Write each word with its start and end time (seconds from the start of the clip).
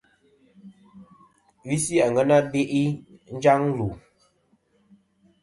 Visi 1.67 1.95
àŋena 2.05 2.37
be'i 2.51 2.83
njaŋ 3.35 3.61
lù. 3.77 3.87